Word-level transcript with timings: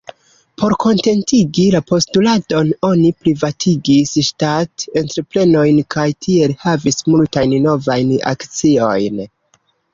Por 0.59 0.73
kontentigi 0.83 1.65
la 1.75 1.81
postuladon 1.91 2.71
oni 2.89 3.11
privatigis 3.27 4.15
ŝtat-entreprenojn 4.29 5.85
kaj 5.99 6.09
tiel 6.27 6.59
havis 6.67 7.01
multajn 7.13 7.57
novajn 7.71 8.19
akciojn. 8.37 9.25